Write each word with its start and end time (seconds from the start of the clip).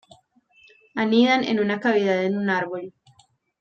Anidan 0.95 1.43
en 1.43 1.59
una 1.59 1.79
cavidad 1.79 2.23
en 2.23 2.35
un 2.35 2.49
árbol. 2.49 2.91